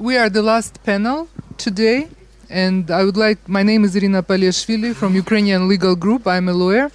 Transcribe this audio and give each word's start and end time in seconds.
we 0.00 0.16
are 0.16 0.30
the 0.30 0.40
last 0.40 0.82
panel 0.82 1.28
today, 1.58 2.08
and 2.48 2.90
I 2.90 3.04
would 3.04 3.18
like. 3.18 3.46
My 3.46 3.62
name 3.62 3.84
is 3.84 3.94
Irina 3.94 4.22
Paliashvili 4.22 4.94
from 4.94 5.14
Ukrainian 5.14 5.68
Legal 5.68 5.94
Group. 5.94 6.26
I'm 6.26 6.48
a 6.48 6.54
lawyer, 6.54 6.90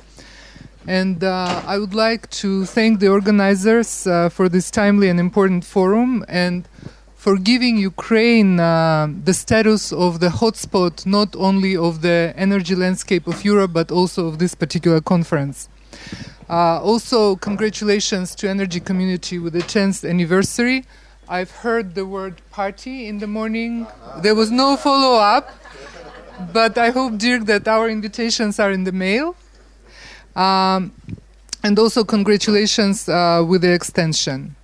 and 0.87 1.23
uh, 1.23 1.61
I 1.67 1.77
would 1.77 1.93
like 1.93 2.27
to 2.41 2.65
thank 2.65 2.99
the 2.99 3.09
organizers 3.09 4.07
uh, 4.07 4.29
for 4.29 4.49
this 4.49 4.71
timely 4.71 5.07
and 5.07 5.19
important 5.19 5.63
forum 5.63 6.25
and 6.27 6.67
for 7.15 7.37
giving 7.37 7.77
Ukraine 7.77 8.59
uh, 8.59 9.07
the 9.23 9.35
status 9.35 9.93
of 9.93 10.19
the 10.19 10.29
hotspot, 10.29 11.05
not 11.05 11.35
only 11.35 11.77
of 11.77 12.01
the 12.01 12.33
energy 12.35 12.73
landscape 12.73 13.27
of 13.27 13.45
Europe, 13.45 13.71
but 13.71 13.91
also 13.91 14.25
of 14.25 14.39
this 14.39 14.55
particular 14.55 14.99
conference. 14.99 15.69
Uh, 16.49 16.81
also, 16.81 17.35
congratulations 17.35 18.33
to 18.33 18.49
energy 18.49 18.79
community 18.79 19.37
with 19.37 19.53
the 19.53 19.61
10th 19.61 20.09
anniversary. 20.09 20.85
I've 21.27 21.51
heard 21.51 21.95
the 21.95 22.05
word 22.05 22.41
party 22.51 23.07
in 23.07 23.17
the 23.19 23.27
morning. 23.27 23.87
There 24.21 24.35
was 24.35 24.51
no 24.51 24.77
follow 24.77 25.17
up, 25.17 25.49
but 26.53 26.77
I 26.77 26.91
hope, 26.91 27.17
Dirk, 27.17 27.45
that 27.45 27.67
our 27.67 27.89
invitations 27.89 28.59
are 28.59 28.71
in 28.71 28.83
the 28.83 28.91
mail. 28.91 29.35
Um, 30.35 30.91
and 31.63 31.79
also, 31.79 32.03
congratulations 32.03 33.09
uh, 33.09 33.43
with 33.47 33.61
the 33.61 33.73
extension. 33.73 34.55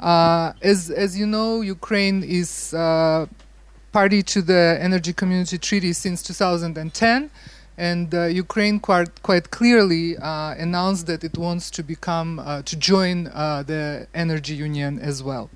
Uh, 0.00 0.52
as, 0.62 0.90
as 0.90 1.16
you 1.16 1.26
know, 1.26 1.60
Ukraine 1.60 2.24
is 2.24 2.74
uh, 2.74 3.26
party 3.92 4.22
to 4.24 4.42
the 4.42 4.78
Energy 4.80 5.12
Community 5.12 5.58
Treaty 5.58 5.92
since 5.92 6.22
2010 6.22 7.30
and 7.80 8.14
uh, 8.14 8.24
Ukraine 8.26 8.78
quite, 8.78 9.22
quite 9.22 9.50
clearly 9.50 10.16
uh, 10.18 10.54
announced 10.58 11.06
that 11.06 11.24
it 11.24 11.38
wants 11.38 11.70
to 11.70 11.82
become 11.82 12.38
uh, 12.38 12.60
to 12.62 12.76
join 12.76 13.28
uh, 13.28 13.62
the 13.66 14.06
energy 14.14 14.54
union 14.54 14.98
as 14.98 15.22
well. 15.22 15.48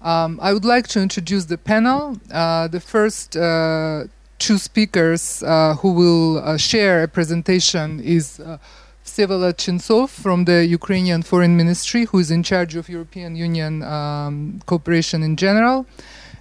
Um, 0.00 0.38
I 0.40 0.52
would 0.52 0.64
like 0.64 0.86
to 0.94 1.00
introduce 1.00 1.46
the 1.46 1.58
panel. 1.58 2.16
Uh, 2.30 2.68
the 2.68 2.78
first 2.78 3.36
uh, 3.36 4.04
two 4.38 4.56
speakers 4.56 5.40
who 5.80 5.90
will 6.00 6.56
share 6.56 7.02
a 7.02 7.08
presentation 7.08 8.00
is. 8.00 8.40
Vsevolod 9.08 9.56
Chentsov 9.56 10.10
from 10.10 10.44
the 10.44 10.66
Ukrainian 10.66 11.22
Foreign 11.22 11.56
Ministry, 11.56 12.04
who 12.04 12.18
is 12.18 12.30
in 12.30 12.42
charge 12.42 12.76
of 12.76 12.90
European 12.90 13.36
Union 13.36 13.82
um, 13.82 14.60
cooperation 14.66 15.22
in 15.22 15.34
general, 15.34 15.86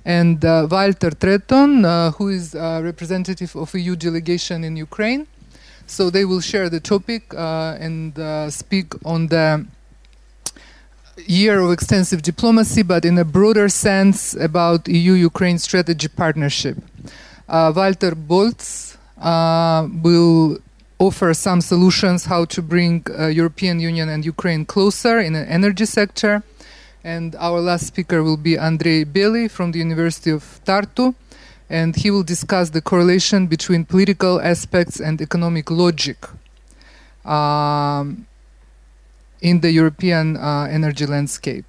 and 0.07 0.45
uh, 0.45 0.65
Walter 0.71 1.11
Treton, 1.11 1.83
uh, 1.83 2.11
who 2.11 2.29
is 2.29 2.55
a 2.55 2.79
representative 2.81 3.53
of 3.57 3.75
EU 3.75 3.93
delegation 3.97 4.63
in 4.63 4.77
Ukraine. 4.77 5.27
So 5.85 6.09
they 6.09 6.23
will 6.23 6.39
share 6.39 6.69
the 6.69 6.79
topic 6.79 7.33
uh, 7.33 7.75
and 7.77 8.13
speak 8.51 8.93
on 9.03 9.27
the 9.27 9.65
year 11.27 11.59
of 11.59 11.71
extensive 11.71 12.21
diplomacy, 12.21 12.83
but 12.83 13.03
in 13.03 13.17
a 13.17 13.25
broader 13.25 13.67
sense 13.67 14.33
about 14.33 14.87
EU-Ukraine 14.87 15.57
strategy 15.57 16.07
partnership. 16.07 16.77
Walter 17.49 18.13
Boltz 18.15 18.97
will 20.03 20.59
offer 20.99 21.33
some 21.33 21.61
solutions 21.61 22.25
how 22.25 22.45
to 22.45 22.61
bring 22.61 23.05
uh, 23.17 23.27
European 23.27 23.79
Union 23.79 24.09
and 24.09 24.25
Ukraine 24.25 24.65
closer 24.65 25.19
in 25.19 25.33
the 25.33 25.49
energy 25.51 25.85
sector. 25.85 26.43
And 27.03 27.35
our 27.35 27.59
last 27.61 27.87
speaker 27.87 28.23
will 28.23 28.37
be 28.37 28.57
Andrei 28.57 29.05
Belyi 29.05 29.49
from 29.49 29.71
the 29.71 29.79
University 29.79 30.31
of 30.31 30.59
Tartu. 30.65 31.15
And 31.69 31.95
he 31.95 32.11
will 32.11 32.23
discuss 32.23 32.69
the 32.69 32.81
correlation 32.81 33.47
between 33.47 33.85
political 33.85 34.39
aspects 34.41 34.99
and 34.99 35.21
economic 35.21 35.69
logic 35.69 36.17
um, 37.25 38.25
in 39.41 39.59
the 39.59 39.71
European 39.71 40.37
uh, 40.37 40.67
energy 40.69 41.05
landscape. 41.05 41.65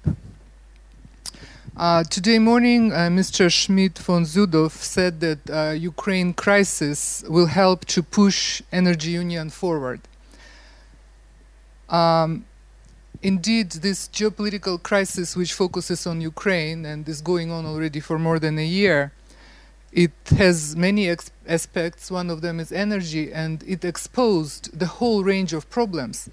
Uh, 1.79 2.03
today 2.03 2.39
morning, 2.39 2.91
uh, 2.91 3.07
Mr. 3.07 3.49
Schmidt 3.49 3.97
von 3.99 4.25
Sydow 4.25 4.67
said 4.67 5.21
that 5.21 5.49
uh, 5.49 5.71
Ukraine 5.71 6.33
crisis 6.33 7.23
will 7.29 7.45
help 7.45 7.85
to 7.85 8.03
push 8.03 8.61
energy 8.69 9.11
union 9.11 9.49
forward. 9.49 10.01
Um, 11.87 12.43
indeed, 13.21 13.71
this 13.71 14.07
geopolitical 14.07 14.81
crisis, 14.81 15.35
which 15.35 15.53
focuses 15.53 16.07
on 16.07 16.21
Ukraine 16.21 16.85
and 16.85 17.07
is 17.07 17.21
going 17.21 17.51
on 17.51 17.65
already 17.65 17.99
for 17.99 18.17
more 18.17 18.39
than 18.39 18.57
a 18.57 18.65
year, 18.65 19.11
it 19.91 20.11
has 20.37 20.75
many 20.75 21.09
aspects. 21.47 22.11
One 22.11 22.29
of 22.29 22.41
them 22.41 22.59
is 22.59 22.71
energy, 22.71 23.31
and 23.33 23.63
it 23.63 23.83
exposed 23.83 24.77
the 24.77 24.85
whole 24.85 25.23
range 25.23 25.51
of 25.53 25.69
problems, 25.69 26.29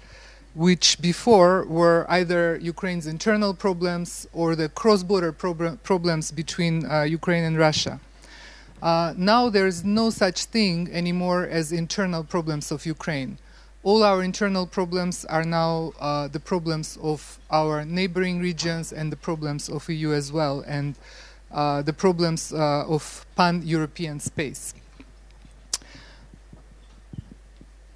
which 0.53 1.01
before 1.01 1.65
were 1.65 2.05
either 2.09 2.57
Ukraine's 2.61 3.07
internal 3.07 3.53
problems 3.53 4.27
or 4.31 4.55
the 4.55 4.69
cross 4.69 5.03
border 5.03 5.31
prob- 5.31 5.81
problems 5.83 6.31
between 6.31 6.85
uh, 6.85 7.01
Ukraine 7.01 7.43
and 7.43 7.57
Russia. 7.57 7.99
Uh, 8.81 9.13
now 9.17 9.49
there 9.49 9.65
is 9.65 9.83
no 9.83 10.11
such 10.11 10.45
thing 10.45 10.87
anymore 10.91 11.47
as 11.47 11.71
internal 11.71 12.23
problems 12.23 12.71
of 12.71 12.85
Ukraine 12.85 13.39
all 13.87 14.03
our 14.03 14.21
internal 14.21 14.67
problems 14.67 15.23
are 15.23 15.45
now 15.45 15.93
uh, 16.01 16.27
the 16.27 16.41
problems 16.41 16.97
of 17.01 17.39
our 17.49 17.85
neighboring 17.85 18.37
regions 18.37 18.91
and 18.91 19.13
the 19.13 19.15
problems 19.15 19.69
of 19.69 19.89
EU 19.89 20.11
as 20.11 20.29
well, 20.29 20.61
and 20.67 20.95
uh, 21.53 21.81
the 21.81 21.93
problems 21.93 22.51
uh, 22.51 22.83
of 22.85 23.25
pan-European 23.37 24.19
space. 24.19 24.73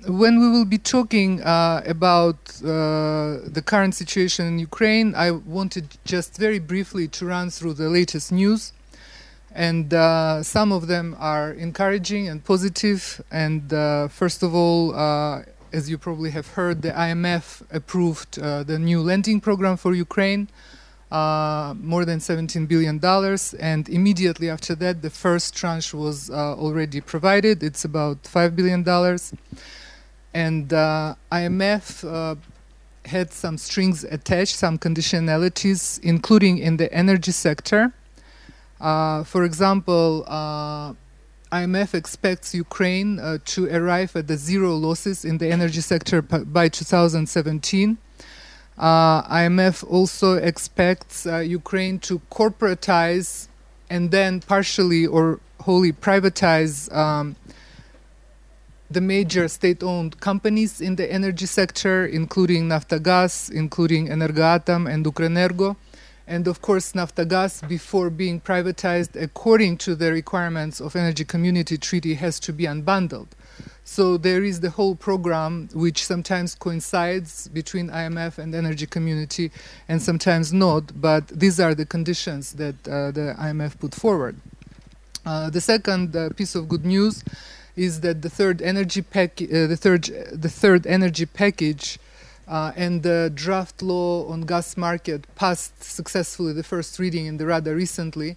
When 0.07 0.39
we 0.39 0.49
will 0.49 0.63
be 0.63 0.77
talking 0.77 1.41
uh, 1.41 1.83
about 1.85 2.37
uh, 2.63 3.43
the 3.57 3.61
current 3.65 3.93
situation 3.93 4.47
in 4.47 4.59
Ukraine, 4.59 5.13
I 5.13 5.31
wanted 5.31 5.97
just 6.05 6.37
very 6.37 6.59
briefly 6.59 7.09
to 7.09 7.25
run 7.25 7.49
through 7.49 7.73
the 7.73 7.89
latest 7.89 8.31
news 8.31 8.71
and 9.53 9.93
uh, 9.93 10.41
some 10.41 10.71
of 10.71 10.87
them 10.87 11.17
are 11.19 11.51
encouraging 11.51 12.29
and 12.29 12.41
positive. 12.41 13.21
And 13.29 13.73
uh, 13.73 14.07
first 14.07 14.43
of 14.43 14.55
all, 14.55 14.95
uh, 14.95 15.41
as 15.73 15.89
you 15.89 15.97
probably 15.97 16.31
have 16.31 16.47
heard, 16.49 16.81
the 16.81 16.91
IMF 16.91 17.61
approved 17.71 18.39
uh, 18.39 18.63
the 18.63 18.77
new 18.77 19.01
lending 19.01 19.39
program 19.39 19.77
for 19.77 19.93
Ukraine, 19.93 20.49
uh, 21.11 21.73
more 21.79 22.05
than 22.05 22.19
$17 22.19 22.67
billion. 22.67 22.99
And 23.59 23.89
immediately 23.89 24.49
after 24.49 24.75
that, 24.75 25.01
the 25.01 25.09
first 25.09 25.55
tranche 25.55 25.93
was 25.93 26.29
uh, 26.29 26.55
already 26.55 27.01
provided. 27.01 27.63
It's 27.63 27.85
about 27.85 28.23
$5 28.23 28.55
billion. 28.55 28.83
And 30.33 30.73
uh, 30.73 31.15
IMF 31.31 31.85
uh, 32.07 32.35
had 33.05 33.31
some 33.33 33.57
strings 33.57 34.03
attached, 34.03 34.55
some 34.55 34.77
conditionalities, 34.77 35.99
including 36.03 36.57
in 36.57 36.77
the 36.77 36.91
energy 36.93 37.31
sector. 37.31 37.93
For 38.79 39.43
example, 39.43 40.25
IMF 41.51 41.93
expects 41.93 42.55
Ukraine 42.55 43.19
uh, 43.19 43.37
to 43.45 43.67
arrive 43.67 44.15
at 44.15 44.27
the 44.27 44.37
zero 44.37 44.73
losses 44.75 45.25
in 45.25 45.37
the 45.37 45.49
energy 45.49 45.81
sector 45.81 46.21
by 46.21 46.69
2017. 46.69 47.97
Uh, 48.77 49.21
IMF 49.23 49.83
also 49.83 50.35
expects 50.35 51.27
uh, 51.27 51.39
Ukraine 51.39 51.99
to 51.99 52.21
corporatize 52.31 53.49
and 53.89 54.11
then 54.11 54.39
partially 54.39 55.05
or 55.05 55.39
wholly 55.59 55.91
privatize 55.91 56.93
um, 56.95 57.35
the 58.89 59.01
major 59.01 59.49
state 59.49 59.83
owned 59.83 60.21
companies 60.21 60.79
in 60.79 60.95
the 60.95 61.11
energy 61.11 61.45
sector, 61.45 62.05
including 62.05 62.69
Naftogaz, 62.69 63.51
including 63.51 64.07
Energoatom 64.07 64.89
and 64.89 65.05
Ukrenergo 65.05 65.75
and 66.27 66.47
of 66.47 66.61
course 66.61 66.93
Naftogaz 66.93 67.67
before 67.67 68.09
being 68.09 68.39
privatized 68.39 69.21
according 69.21 69.77
to 69.77 69.95
the 69.95 70.11
requirements 70.11 70.79
of 70.79 70.95
energy 70.95 71.25
community 71.25 71.77
treaty 71.77 72.13
has 72.15 72.39
to 72.41 72.53
be 72.53 72.65
unbundled. 72.65 73.27
So 73.83 74.17
there 74.17 74.43
is 74.43 74.59
the 74.59 74.69
whole 74.69 74.95
program 74.95 75.69
which 75.73 76.05
sometimes 76.05 76.55
coincides 76.55 77.47
between 77.49 77.89
IMF 77.89 78.37
and 78.37 78.53
energy 78.55 78.85
community 78.85 79.51
and 79.89 80.01
sometimes 80.01 80.53
not 80.53 80.99
but 80.99 81.27
these 81.27 81.59
are 81.59 81.75
the 81.75 81.85
conditions 81.85 82.53
that 82.53 82.75
uh, 82.87 83.11
the 83.11 83.35
IMF 83.39 83.79
put 83.79 83.93
forward. 83.93 84.37
Uh, 85.25 85.49
the 85.49 85.61
second 85.61 86.15
uh, 86.15 86.29
piece 86.29 86.55
of 86.55 86.67
good 86.67 86.85
news 86.85 87.23
is 87.75 88.01
that 88.01 88.21
the 88.21 88.29
third 88.29 88.61
energy 88.61 89.01
pack 89.01 89.41
uh, 89.41 89.67
the 89.67 89.77
third 89.77 90.03
the 90.31 90.49
third 90.49 90.85
energy 90.87 91.25
package 91.25 91.99
uh, 92.51 92.73
and 92.75 93.01
the 93.01 93.31
draft 93.33 93.81
law 93.81 94.27
on 94.27 94.41
gas 94.41 94.75
market 94.75 95.25
passed 95.35 95.81
successfully 95.81 96.51
the 96.51 96.63
first 96.63 96.99
reading 96.99 97.25
in 97.25 97.37
the 97.37 97.45
Rada 97.45 97.73
recently. 97.73 98.35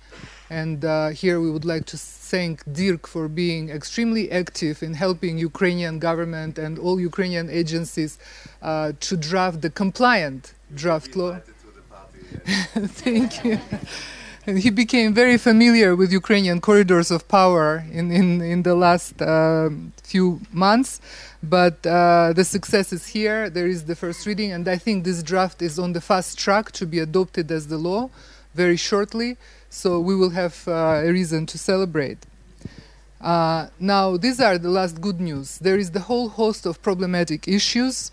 And 0.48 0.84
uh, 0.84 1.08
here 1.08 1.40
we 1.40 1.50
would 1.50 1.64
like 1.64 1.84
to 1.86 1.96
thank 1.96 2.62
Dirk 2.72 3.08
for 3.08 3.26
being 3.26 3.70
extremely 3.70 4.30
active 4.30 4.84
in 4.84 4.94
helping 4.94 5.36
Ukrainian 5.36 5.98
government 5.98 6.58
and 6.58 6.78
all 6.78 7.00
Ukrainian 7.00 7.50
agencies 7.50 8.16
uh, 8.62 8.92
to 9.00 9.16
draft 9.16 9.62
the 9.62 9.70
compliant 9.70 10.54
draft 10.72 11.16
law. 11.16 11.40
thank 13.04 13.44
you. 13.44 13.58
And 14.46 14.58
he 14.64 14.70
became 14.70 15.14
very 15.14 15.38
familiar 15.38 15.96
with 15.96 16.12
Ukrainian 16.12 16.60
corridors 16.60 17.10
of 17.10 17.26
power 17.28 17.84
in, 17.90 18.10
in, 18.10 18.40
in 18.40 18.62
the 18.62 18.74
last 18.74 19.20
uh, 19.20 19.70
few 20.02 20.40
months. 20.52 21.00
But 21.42 21.86
uh, 21.86 22.32
the 22.34 22.44
success 22.44 22.92
is 22.92 23.06
here. 23.08 23.50
There 23.50 23.66
is 23.66 23.84
the 23.84 23.96
first 23.96 24.26
reading, 24.26 24.52
and 24.52 24.66
I 24.68 24.76
think 24.76 25.04
this 25.04 25.22
draft 25.22 25.62
is 25.62 25.78
on 25.78 25.92
the 25.92 26.00
fast 26.00 26.38
track 26.38 26.72
to 26.72 26.86
be 26.86 26.98
adopted 26.98 27.50
as 27.50 27.68
the 27.68 27.78
law 27.78 28.10
very 28.54 28.76
shortly, 28.76 29.36
so 29.68 29.98
we 30.00 30.14
will 30.14 30.30
have 30.30 30.66
uh, 30.68 31.02
a 31.04 31.10
reason 31.10 31.44
to 31.46 31.58
celebrate. 31.58 32.18
Uh, 33.20 33.68
now, 33.80 34.16
these 34.16 34.40
are 34.40 34.58
the 34.58 34.68
last 34.68 35.00
good 35.00 35.20
news. 35.20 35.58
There 35.58 35.78
is 35.78 35.90
the 35.90 36.00
whole 36.00 36.28
host 36.28 36.66
of 36.66 36.80
problematic 36.82 37.48
issues, 37.48 38.12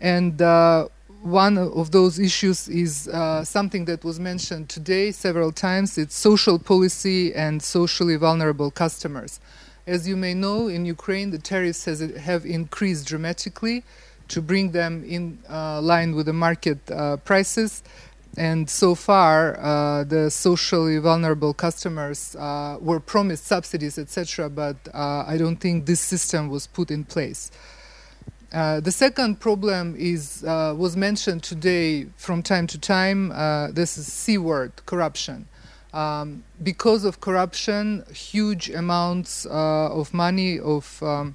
and 0.00 0.40
uh, 0.40 0.88
one 1.26 1.58
of 1.58 1.90
those 1.90 2.18
issues 2.20 2.68
is 2.68 3.08
uh, 3.08 3.44
something 3.44 3.84
that 3.86 4.04
was 4.04 4.20
mentioned 4.20 4.68
today 4.68 5.10
several 5.10 5.50
times. 5.50 5.98
It's 5.98 6.16
social 6.16 6.58
policy 6.58 7.34
and 7.34 7.60
socially 7.60 8.16
vulnerable 8.16 8.70
customers. 8.70 9.40
As 9.86 10.06
you 10.06 10.16
may 10.16 10.34
know, 10.34 10.68
in 10.68 10.86
Ukraine, 10.86 11.30
the 11.30 11.38
tariffs 11.38 11.84
has, 11.86 12.00
have 12.00 12.46
increased 12.46 13.06
dramatically 13.06 13.82
to 14.28 14.40
bring 14.40 14.70
them 14.70 15.04
in 15.04 15.38
uh, 15.50 15.80
line 15.80 16.14
with 16.14 16.26
the 16.26 16.32
market 16.32 16.78
uh, 16.90 17.16
prices. 17.18 17.82
And 18.36 18.68
so 18.68 18.94
far, 18.94 19.58
uh, 19.58 20.04
the 20.04 20.30
socially 20.30 20.98
vulnerable 20.98 21.54
customers 21.54 22.36
uh, 22.36 22.76
were 22.80 23.00
promised 23.00 23.46
subsidies, 23.46 23.98
etc., 23.98 24.48
but 24.50 24.76
uh, 24.94 25.24
I 25.26 25.36
don't 25.38 25.56
think 25.56 25.86
this 25.86 26.00
system 26.00 26.50
was 26.50 26.66
put 26.66 26.90
in 26.90 27.04
place. 27.04 27.50
Uh, 28.52 28.80
the 28.80 28.92
second 28.92 29.40
problem 29.40 29.94
is 29.98 30.44
uh, 30.44 30.74
was 30.76 30.96
mentioned 30.96 31.42
today 31.42 32.06
from 32.16 32.42
time 32.42 32.66
to 32.66 32.78
time. 32.78 33.32
Uh, 33.32 33.70
this 33.72 33.98
is 33.98 34.12
C 34.12 34.38
word, 34.38 34.72
corruption. 34.86 35.46
Um, 35.92 36.44
because 36.62 37.04
of 37.04 37.20
corruption, 37.20 38.04
huge 38.12 38.70
amounts 38.70 39.46
of 39.46 40.12
money 40.12 40.60
of 40.60 41.02
um, 41.02 41.34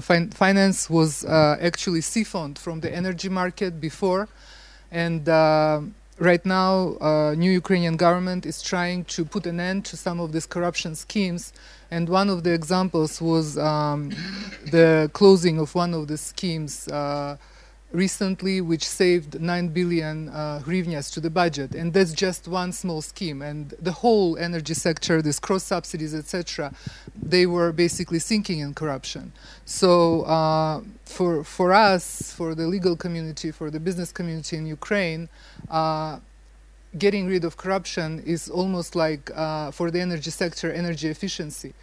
fin- 0.00 0.30
finance 0.30 0.90
was 0.90 1.24
actually 1.24 2.00
siphoned 2.00 2.58
from 2.58 2.80
the 2.80 2.92
energy 2.92 3.28
market 3.28 3.80
before 3.80 4.28
and 4.90 5.28
uh, 5.28 5.80
right 6.20 6.44
now, 6.44 6.96
uh, 7.00 7.34
new 7.34 7.50
Ukrainian 7.50 7.96
government 7.96 8.44
is 8.44 8.62
trying 8.62 9.04
to 9.06 9.24
put 9.24 9.46
an 9.46 9.58
end 9.58 9.86
to 9.86 9.96
some 9.96 10.20
of 10.20 10.32
these 10.32 10.46
corruption 10.46 10.94
schemes. 10.94 11.52
And 11.90 12.08
one 12.08 12.28
of 12.28 12.44
the 12.44 12.52
examples 12.52 13.20
was 13.20 13.58
um, 13.58 14.10
the 14.70 15.10
closing 15.14 15.58
of 15.58 15.74
one 15.74 15.94
of 15.94 16.06
the 16.06 16.18
schemes 16.18 16.86
uh, 16.88 17.36
recently, 17.92 18.60
which 18.60 18.86
saved 18.86 19.40
9 19.40 19.68
billion 19.68 20.28
uh, 20.28 20.62
hryvnias 20.64 21.12
to 21.12 21.20
the 21.20 21.30
budget. 21.30 21.74
And 21.74 21.92
that's 21.92 22.12
just 22.12 22.46
one 22.46 22.72
small 22.72 23.02
scheme. 23.02 23.42
And 23.42 23.74
the 23.80 23.92
whole 23.92 24.36
energy 24.38 24.74
sector, 24.74 25.20
these 25.22 25.40
cross 25.40 25.64
subsidies, 25.64 26.14
etc., 26.14 26.72
they 27.20 27.46
were 27.46 27.72
basically 27.72 28.18
sinking 28.18 28.60
in 28.60 28.74
corruption. 28.74 29.32
So 29.64 30.22
uh, 30.22 30.82
for, 31.04 31.44
for 31.44 31.72
us, 31.72 32.32
for 32.32 32.54
the 32.54 32.66
legal 32.66 32.96
community, 32.96 33.50
for 33.50 33.70
the 33.70 33.80
business 33.80 34.12
community 34.12 34.56
in 34.56 34.66
Ukraine, 34.66 35.28
uh, 35.70 36.20
getting 36.96 37.28
rid 37.28 37.44
of 37.44 37.56
corruption 37.56 38.20
is 38.26 38.48
almost 38.48 38.96
like 38.96 39.30
uh, 39.34 39.70
for 39.70 39.90
the 39.90 40.00
energy 40.00 40.30
sector, 40.30 40.72
energy 40.72 41.08
efficiency 41.08 41.74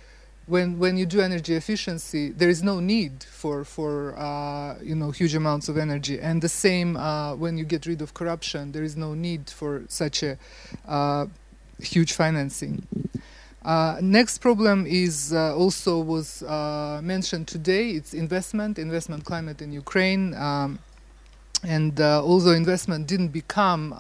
when 0.48 0.80
when 0.80 0.98
you 0.98 1.06
do 1.06 1.20
energy 1.20 1.54
efficiency, 1.56 2.32
there 2.32 2.50
is 2.50 2.64
no 2.64 2.80
need 2.80 3.24
for 3.24 3.64
for 3.66 4.18
uh, 4.18 4.80
you 4.82 4.96
know 4.96 5.12
huge 5.12 5.36
amounts 5.36 5.68
of 5.70 5.78
energy, 5.78 6.20
and 6.20 6.42
the 6.42 6.50
same 6.50 6.96
uh, 6.96 7.36
when 7.36 7.58
you 7.58 7.66
get 7.66 7.86
rid 7.86 8.02
of 8.02 8.14
corruption, 8.14 8.72
there 8.72 8.84
is 8.84 8.96
no 8.96 9.14
need 9.14 9.50
for 9.50 9.84
such 9.90 10.24
a 10.24 10.38
uh, 10.88 11.28
huge 11.80 12.14
financing. 12.14 12.88
Uh, 13.66 13.98
next 14.02 14.38
problem 14.38 14.86
is 14.88 15.34
uh, 15.34 15.54
also 15.54 16.00
was 16.00 16.42
uh, 16.44 17.02
mentioned 17.04 17.46
today. 17.50 17.90
It's 17.90 18.14
investment, 18.14 18.80
investment 18.80 19.26
climate 19.26 19.62
in 19.62 19.74
Ukraine, 19.74 20.34
um, 20.36 20.80
and 21.66 22.00
although 22.00 22.52
investment 22.52 23.06
didn't 23.08 23.34
become 23.34 23.94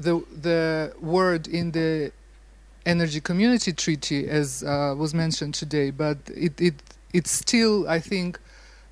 the 0.00 0.20
the 0.42 0.92
word 1.00 1.46
in 1.46 1.70
the 1.70 2.10
energy 2.86 3.20
community 3.20 3.72
treaty, 3.72 4.28
as 4.28 4.62
uh, 4.62 4.94
was 4.96 5.14
mentioned 5.14 5.54
today, 5.54 5.90
but 5.90 6.18
it, 6.34 6.60
it, 6.60 6.74
it 7.12 7.26
still, 7.26 7.88
I 7.88 8.00
think, 8.00 8.38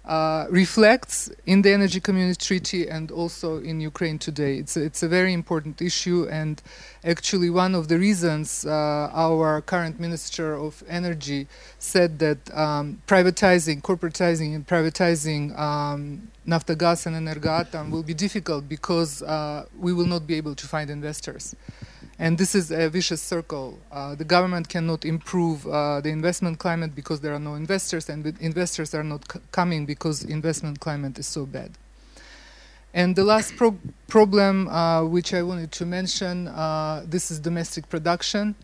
uh, 0.04 0.46
reflects 0.50 1.31
in 1.46 1.62
the 1.62 1.70
energy 1.70 2.00
community 2.00 2.34
treaty 2.34 2.88
and 2.88 3.10
also 3.10 3.58
in 3.58 3.81
Ukraine 3.81 4.19
today. 4.19 4.56
It's 4.56 4.76
a, 4.76 4.82
it's 4.82 5.02
a 5.02 5.08
very 5.08 5.32
important 5.32 5.82
issue, 5.82 6.26
and 6.31 6.60
actually, 7.04 7.50
one 7.50 7.75
of 7.75 7.88
the 7.88 7.98
reasons 7.98 8.64
uh, 8.64 9.10
our 9.12 9.60
current 9.60 10.00
Minister 10.00 10.54
of 10.54 10.82
Energy 10.88 11.46
said 11.78 12.19
that 12.19 12.38
um, 12.56 13.02
privatizing, 13.06 13.82
corporatizing, 13.82 14.54
and 14.54 14.66
privatizing 14.66 15.56
um, 15.58 16.28
Naftogaz 16.46 17.06
and 17.06 17.14
Energoatom 17.14 17.90
will 17.90 18.02
be 18.02 18.14
difficult 18.14 18.69
because 18.69 19.22
uh, 19.22 19.66
we 19.78 19.92
will 19.92 20.06
not 20.06 20.26
be 20.26 20.34
able 20.34 20.54
to 20.54 20.66
find 20.66 20.90
investors. 20.90 21.54
And 22.20 22.37
this 22.37 22.55
is 22.55 22.70
a 22.70 22.90
vicious 22.90 23.22
circle. 23.22 23.78
Uh, 23.90 24.14
the 24.14 24.25
government 24.25 24.69
cannot 24.69 25.06
improve 25.06 25.67
uh, 25.67 26.02
the 26.02 26.11
investment 26.11 26.58
climate 26.58 26.94
because 26.94 27.22
there 27.22 27.32
are 27.32 27.38
no 27.40 27.55
investors, 27.55 28.11
and 28.11 28.26
investors 28.40 28.94
are 28.94 29.02
not 29.02 29.25
c- 29.32 29.40
coming 29.52 29.87
because 29.87 30.22
investment 30.25 30.81
climate 30.81 31.19
is 31.19 31.26
so 31.26 31.46
bad. 31.46 31.70
And 32.93 33.17
the 33.17 33.25
last 33.25 33.56
pro- 33.56 33.78
problem 34.06 34.69
uh, 34.69 35.02
which 35.05 35.32
I 35.32 35.43
wanted 35.43 35.72
to 35.72 35.87
mention, 35.87 36.49
uh, 36.49 37.05
this 37.06 37.31
is 37.31 37.40
domestic 37.40 37.88
production. 37.88 38.55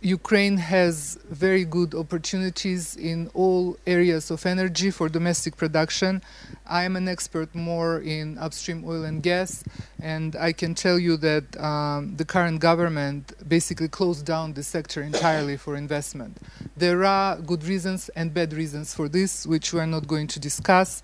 Ukraine 0.00 0.58
has 0.58 1.18
very 1.28 1.64
good 1.64 1.92
opportunities 1.92 2.94
in 2.94 3.28
all 3.34 3.76
areas 3.84 4.30
of 4.30 4.46
energy 4.46 4.92
for 4.92 5.08
domestic 5.08 5.56
production. 5.56 6.22
I 6.64 6.84
am 6.84 6.94
an 6.94 7.08
expert 7.08 7.52
more 7.52 7.98
in 7.98 8.38
upstream 8.38 8.84
oil 8.86 9.02
and 9.02 9.20
gas, 9.20 9.64
and 10.00 10.36
I 10.36 10.52
can 10.52 10.76
tell 10.76 11.00
you 11.00 11.16
that 11.16 11.60
um, 11.60 12.14
the 12.14 12.24
current 12.24 12.60
government 12.60 13.32
basically 13.48 13.88
closed 13.88 14.24
down 14.24 14.52
the 14.52 14.62
sector 14.62 15.02
entirely 15.02 15.56
for 15.56 15.74
investment. 15.74 16.36
There 16.76 17.04
are 17.04 17.36
good 17.38 17.64
reasons 17.64 18.08
and 18.10 18.32
bad 18.32 18.52
reasons 18.52 18.94
for 18.94 19.08
this, 19.08 19.46
which 19.46 19.72
we 19.72 19.80
are 19.80 19.86
not 19.86 20.06
going 20.06 20.28
to 20.28 20.38
discuss 20.38 21.02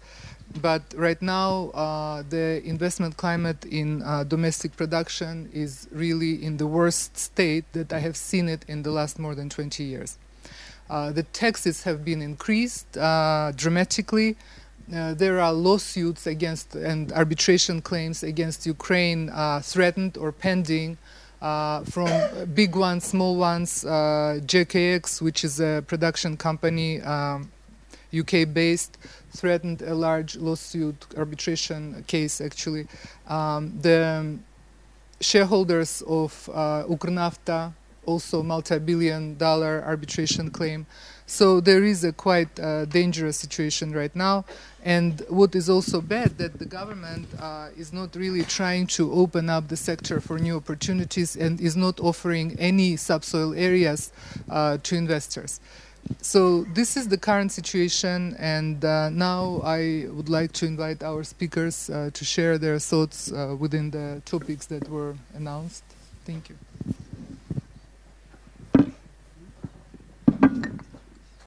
but 0.61 0.83
right 0.97 1.21
now 1.21 1.71
uh, 1.71 2.23
the 2.29 2.63
investment 2.65 3.17
climate 3.17 3.65
in 3.65 4.03
uh, 4.03 4.25
domestic 4.25 4.77
production 4.77 5.49
is 5.53 5.89
really 5.91 6.45
in 6.45 6.57
the 6.59 6.67
worst 6.67 7.17
state 7.17 7.65
that 7.73 7.93
I 7.93 7.99
have 7.99 8.17
seen 8.17 8.49
it 8.49 8.65
in 8.69 8.83
the 8.83 8.91
last 8.91 9.19
more 9.19 9.35
than 9.35 9.49
20 9.49 9.83
years. 9.83 10.17
Uh, 10.89 11.11
the 11.11 11.23
taxes 11.23 11.83
have 11.85 12.05
been 12.05 12.21
increased 12.23 12.97
uh, 12.97 13.53
dramatically. 13.57 14.37
Uh, 14.95 15.15
there 15.15 15.41
are 15.41 15.53
lawsuits 15.53 16.27
against 16.27 16.75
and 16.75 17.11
arbitration 17.13 17.81
claims 17.81 18.23
against 18.23 18.67
Ukraine 18.67 19.31
uh, 19.31 19.61
threatened 19.61 20.17
or 20.19 20.31
pending. 20.31 20.99
from 21.95 22.09
big 22.55 22.75
ones, 22.75 23.05
small 23.05 23.37
ones, 23.37 23.85
JKX, 23.85 25.21
which 25.21 25.45
is 25.45 25.61
a 25.61 25.83
production 25.87 26.37
company 26.37 27.03
um, 27.03 27.51
UK 28.21 28.53
based, 28.53 28.99
threatened 29.31 29.83
a 29.83 29.95
large 29.95 30.37
lawsuit 30.37 31.07
arbitration 31.17 32.05
case 32.07 32.41
actually. 32.41 32.87
Um, 33.29 33.79
the 33.81 34.39
shareholders 35.21 36.03
of 36.07 36.51
uh, 36.53 36.85
Ukrnafta 36.85 37.73
also 38.07 38.43
multi-billion 38.43 39.37
dollar 39.37 39.83
arbitration 39.87 40.51
claim. 40.51 40.87
So 41.27 41.61
there 41.61 41.83
is 41.85 42.05
a 42.05 42.13
quite 42.13 42.61
uh, 42.61 42.85
dangerous 42.85 43.39
situation 43.39 43.93
right 43.93 44.15
now. 44.15 44.45
And 44.85 45.23
what 45.29 45.55
is 45.55 45.71
also 45.71 46.03
bad 46.03 46.37
that 46.37 46.59
the 46.59 46.67
government 46.67 47.29
uh, 47.41 47.69
is 47.77 47.93
not 47.93 48.15
really 48.15 48.45
trying 48.45 48.87
to 48.89 49.11
open 49.13 49.49
up 49.49 49.69
the 49.69 49.77
sector 49.77 50.21
for 50.21 50.39
new 50.39 50.57
opportunities 50.57 51.37
and 51.37 51.61
is 51.61 51.77
not 51.77 51.99
offering 52.01 52.57
any 52.59 52.97
subsoil 52.97 53.55
areas 53.55 54.13
uh, 54.51 54.77
to 54.83 54.97
investors. 54.97 55.61
So 56.21 56.65
this 56.75 56.97
is 56.97 57.09
the 57.09 57.19
current 57.19 57.53
situation, 57.53 58.35
and 58.39 58.85
uh, 58.85 59.11
now 59.11 59.61
I 59.65 60.07
would 60.11 60.29
like 60.29 60.53
to 60.53 60.67
invite 60.67 61.03
our 61.03 61.23
speakers 61.25 61.91
uh, 61.91 62.11
to 62.13 62.25
share 62.25 62.59
their 62.59 62.79
thoughts 62.79 63.31
uh, 63.31 63.57
within 63.59 63.91
the 63.91 64.23
topics 64.25 64.67
that 64.67 64.89
were 64.89 65.17
announced. 65.35 65.85
Thank 66.25 66.49
you. 66.49 66.57